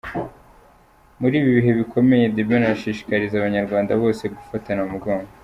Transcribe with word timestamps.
Muri 1.19 1.35
ibi 1.39 1.49
bihe 1.57 1.71
bikomeye, 1.79 2.25
The 2.35 2.43
Ben 2.47 2.63
arashishikariza 2.67 3.35
Abanyarwanda 3.37 3.91
bose 4.01 4.23
gufatana 4.35 4.81
mu 4.85 4.91
mugongo. 4.95 5.29